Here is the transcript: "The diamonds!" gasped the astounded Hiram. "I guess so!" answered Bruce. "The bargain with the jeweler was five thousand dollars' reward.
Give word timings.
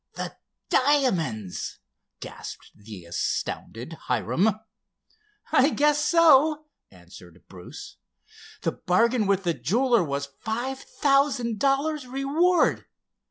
"The 0.15 0.35
diamonds!" 0.71 1.77
gasped 2.21 2.71
the 2.73 3.05
astounded 3.05 3.93
Hiram. 4.07 4.49
"I 5.51 5.69
guess 5.69 6.03
so!" 6.03 6.65
answered 6.89 7.43
Bruce. 7.47 7.97
"The 8.63 8.71
bargain 8.71 9.27
with 9.27 9.43
the 9.43 9.53
jeweler 9.53 10.03
was 10.03 10.29
five 10.39 10.79
thousand 10.79 11.59
dollars' 11.59 12.07
reward. 12.07 12.87